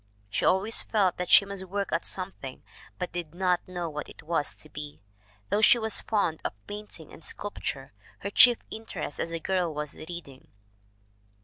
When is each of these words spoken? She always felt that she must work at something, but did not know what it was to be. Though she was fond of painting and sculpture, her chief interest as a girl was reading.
She 0.31 0.45
always 0.45 0.81
felt 0.81 1.17
that 1.17 1.29
she 1.29 1.45
must 1.45 1.65
work 1.67 1.89
at 1.91 2.07
something, 2.07 2.63
but 2.97 3.11
did 3.11 3.35
not 3.35 3.67
know 3.67 3.87
what 3.87 4.09
it 4.09 4.23
was 4.23 4.55
to 4.55 4.67
be. 4.67 4.99
Though 5.49 5.61
she 5.61 5.77
was 5.77 6.01
fond 6.01 6.41
of 6.43 6.53
painting 6.65 7.13
and 7.13 7.23
sculpture, 7.23 7.93
her 8.21 8.31
chief 8.31 8.57
interest 8.71 9.19
as 9.19 9.29
a 9.29 9.39
girl 9.39 9.71
was 9.71 9.93
reading. 9.93 10.47